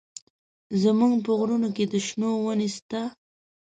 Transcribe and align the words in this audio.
زموږ 0.81 1.13
په 1.25 1.31
غرونو 1.39 1.67
کښې 1.75 1.85
د 1.91 1.95
شنو 2.05 2.29
ونې 2.45 2.69
سته. 2.77 3.01